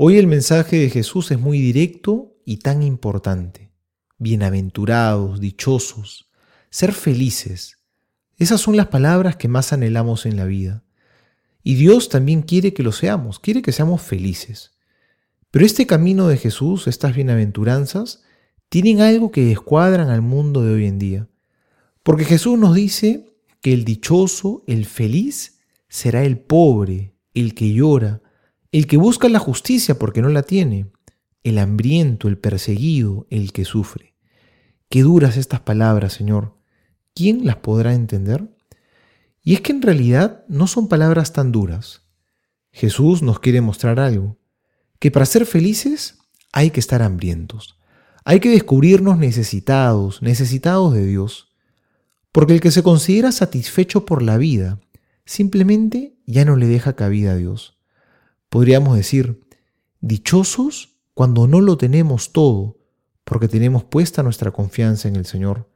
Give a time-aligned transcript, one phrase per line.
[0.00, 3.72] Hoy el mensaje de Jesús es muy directo y tan importante.
[4.16, 6.30] Bienaventurados, dichosos,
[6.70, 7.78] ser felices.
[8.36, 10.84] Esas son las palabras que más anhelamos en la vida.
[11.64, 14.78] Y Dios también quiere que lo seamos, quiere que seamos felices.
[15.50, 18.22] Pero este camino de Jesús, estas bienaventuranzas,
[18.68, 21.28] tienen algo que descuadran al mundo de hoy en día.
[22.04, 25.58] Porque Jesús nos dice que el dichoso, el feliz,
[25.88, 28.22] será el pobre, el que llora,
[28.72, 30.90] el que busca la justicia porque no la tiene,
[31.42, 34.14] el hambriento, el perseguido, el que sufre.
[34.88, 36.58] Qué duras estas palabras, Señor.
[37.14, 38.48] ¿Quién las podrá entender?
[39.42, 42.02] Y es que en realidad no son palabras tan duras.
[42.70, 44.38] Jesús nos quiere mostrar algo,
[44.98, 46.18] que para ser felices
[46.52, 47.78] hay que estar hambrientos,
[48.24, 51.54] hay que descubrirnos necesitados, necesitados de Dios,
[52.30, 54.80] porque el que se considera satisfecho por la vida
[55.24, 57.77] simplemente ya no le deja cabida a Dios.
[58.48, 59.44] Podríamos decir,
[60.00, 62.78] dichosos cuando no lo tenemos todo,
[63.24, 65.68] porque tenemos puesta nuestra confianza en el Señor.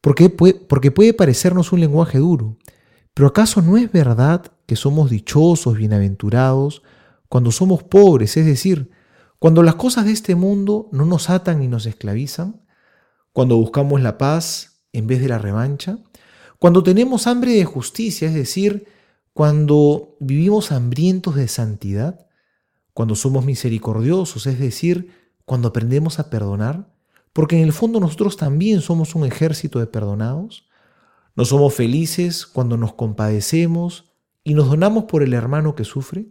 [0.00, 2.58] Porque puede, porque puede parecernos un lenguaje duro,
[3.14, 6.82] pero ¿acaso no es verdad que somos dichosos, bienaventurados,
[7.28, 8.90] cuando somos pobres, es decir,
[9.38, 12.62] cuando las cosas de este mundo no nos atan y nos esclavizan?
[13.32, 15.98] Cuando buscamos la paz en vez de la revancha?
[16.58, 18.86] Cuando tenemos hambre de justicia, es decir,
[19.36, 22.26] cuando vivimos hambrientos de santidad,
[22.94, 25.10] cuando somos misericordiosos, es decir,
[25.44, 26.90] cuando aprendemos a perdonar,
[27.34, 30.70] porque en el fondo nosotros también somos un ejército de perdonados.
[31.34, 36.28] No somos felices cuando nos compadecemos y nos donamos por el hermano que sufre.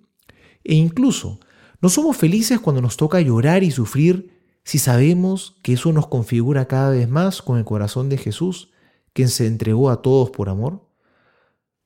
[0.63, 1.39] E incluso
[1.81, 4.31] no somos felices cuando nos toca llorar y sufrir
[4.63, 8.71] si sabemos que eso nos configura cada vez más con el corazón de Jesús,
[9.13, 10.84] quien se entregó a todos por amor.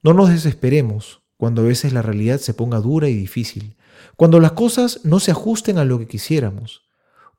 [0.01, 3.75] No nos desesperemos cuando a veces la realidad se ponga dura y difícil,
[4.15, 6.83] cuando las cosas no se ajusten a lo que quisiéramos,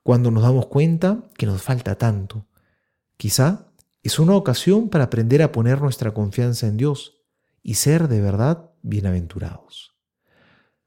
[0.03, 2.47] cuando nos damos cuenta que nos falta tanto.
[3.17, 3.71] Quizá
[4.03, 7.17] es una ocasión para aprender a poner nuestra confianza en Dios
[7.63, 9.95] y ser de verdad bienaventurados.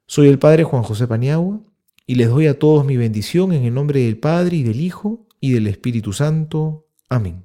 [0.07, 1.61] Soy el Padre Juan José Paniagua
[2.07, 5.27] y les doy a todos mi bendición en el nombre del Padre y del Hijo
[5.41, 6.87] y del Espíritu Santo.
[7.09, 7.45] Amén.